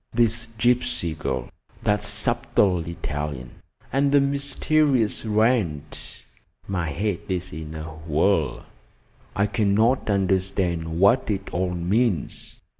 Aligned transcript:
this 0.13 0.47
gypsy 0.57 1.15
girl, 1.15 1.47
that 1.83 2.01
subtle 2.01 2.79
Italian, 2.87 3.51
and 3.93 4.11
the 4.11 4.19
mysterious 4.19 5.23
Wrent! 5.25 6.25
My 6.67 6.89
head 6.89 7.19
is 7.29 7.53
in 7.53 7.75
a 7.75 7.83
whirl. 7.83 8.65
I 9.35 9.45
cannot 9.45 10.09
understand 10.09 10.99
what 10.99 11.29
it 11.29 11.53
all 11.53 11.75
means. 11.75 12.55